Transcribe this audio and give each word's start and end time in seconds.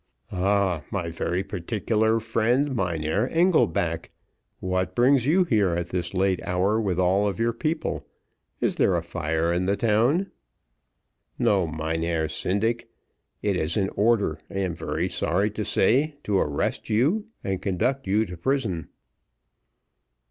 "Ah, 0.31 0.81
my 0.89 1.11
very 1.11 1.43
particular 1.43 2.19
friend, 2.19 2.75
Mynheer 2.75 3.29
Engelback, 3.29 4.09
what 4.59 4.95
brings 4.95 5.27
you 5.27 5.43
here 5.43 5.75
at 5.75 5.89
this 5.89 6.15
late 6.15 6.41
hour 6.41 6.81
with 6.81 6.99
all 6.99 7.31
your 7.35 7.53
people? 7.53 8.07
Is 8.59 8.77
there 8.77 8.95
a 8.95 9.03
fire 9.03 9.53
in 9.53 9.67
the 9.67 9.77
town?" 9.77 10.31
"No, 11.37 11.67
Mynheer 11.67 12.27
Syndic. 12.29 12.89
It 13.43 13.55
is 13.55 13.77
an 13.77 13.89
order 13.89 14.39
I 14.49 14.55
am 14.55 14.73
very 14.73 15.07
sorry 15.07 15.51
to 15.51 15.63
say 15.63 16.15
to 16.23 16.39
arrest 16.39 16.89
you, 16.89 17.27
and 17.43 17.61
conduct 17.61 18.07
you 18.07 18.25
to 18.25 18.35
prison." 18.35 18.89